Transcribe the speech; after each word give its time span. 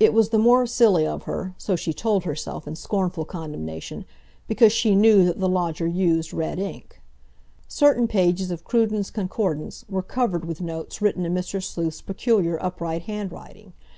It 0.00 0.14
was 0.14 0.30
the 0.30 0.38
more 0.38 0.64
silly 0.66 1.06
of 1.06 1.24
her—so 1.24 1.76
she 1.76 1.92
told 1.92 2.24
herself 2.24 2.66
in 2.66 2.74
scornful 2.74 3.26
condemnation—because 3.26 4.72
she 4.72 4.94
knew 4.94 5.26
that 5.26 5.40
the 5.40 5.46
lodger 5.50 5.86
used 5.86 6.32
red 6.32 6.58
ink. 6.58 7.02
Certain 7.68 8.08
pages 8.08 8.50
of 8.50 8.64
Cruden's 8.64 9.10
Concordance 9.10 9.84
were 9.90 10.00
covered 10.02 10.46
with 10.46 10.62
notes 10.62 11.02
written 11.02 11.26
in 11.26 11.34
Mr. 11.34 11.62
Sleuth's 11.62 12.00
peculiar 12.00 12.56
upright 12.64 13.02
handwriting. 13.02 13.74